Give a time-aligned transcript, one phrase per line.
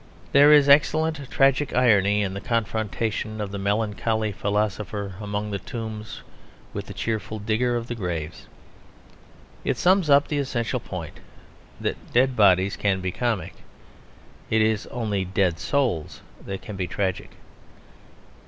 [0.31, 6.23] There is excellent tragic irony in the confrontation of the melancholy philosopher among the tombs
[6.73, 8.47] with the cheerful digger of the graves.
[9.63, 11.19] It sums up the essential point,
[11.79, 13.53] that dead bodies can be comic;
[14.49, 17.33] it is only dead souls that can be tragic.